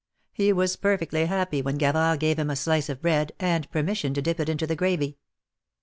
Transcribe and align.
He 0.33 0.51
was 0.51 0.77
perfectly 0.77 1.27
happy 1.27 1.61
when 1.61 1.77
Gavard 1.77 2.19
gave 2.19 2.39
him 2.39 2.49
a 2.49 2.55
slice 2.55 2.89
of 2.89 3.03
bread, 3.03 3.33
and 3.39 3.69
permission 3.69 4.15
to 4.15 4.21
dip 4.23 4.39
it 4.39 4.49
into 4.49 4.65
the 4.65 4.75
gravy. 4.75 5.19